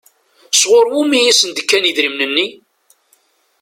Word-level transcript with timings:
Sɣur 0.53 0.85
wumi 0.93 1.19
i 1.25 1.33
sen-d-kan 1.39 1.89
idrimen-nni? 1.89 2.47